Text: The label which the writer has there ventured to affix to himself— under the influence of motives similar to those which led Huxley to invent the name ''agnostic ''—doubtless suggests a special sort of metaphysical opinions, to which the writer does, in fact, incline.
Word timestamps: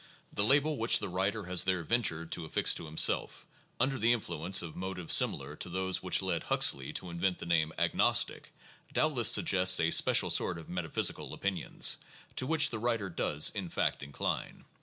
The 0.33 0.43
label 0.43 0.77
which 0.77 0.97
the 0.97 1.09
writer 1.09 1.43
has 1.43 1.63
there 1.63 1.83
ventured 1.83 2.31
to 2.31 2.43
affix 2.43 2.73
to 2.73 2.87
himself— 2.87 3.45
under 3.79 3.99
the 3.99 4.13
influence 4.13 4.63
of 4.63 4.75
motives 4.75 5.13
similar 5.13 5.55
to 5.57 5.69
those 5.69 6.01
which 6.01 6.23
led 6.23 6.41
Huxley 6.41 6.91
to 6.93 7.11
invent 7.11 7.37
the 7.37 7.45
name 7.45 7.71
''agnostic 7.77 8.51
''—doubtless 8.93 9.31
suggests 9.31 9.79
a 9.79 9.91
special 9.91 10.31
sort 10.31 10.57
of 10.57 10.69
metaphysical 10.69 11.35
opinions, 11.35 11.97
to 12.35 12.47
which 12.47 12.71
the 12.71 12.79
writer 12.79 13.11
does, 13.11 13.51
in 13.53 13.69
fact, 13.69 14.01
incline. 14.01 14.65